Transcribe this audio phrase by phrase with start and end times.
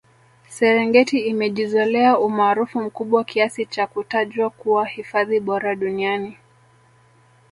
[0.49, 6.37] serengeti imejizolea umaarufu mkubwa kiasi cha kutajwa kuwa hifadhi bora duniani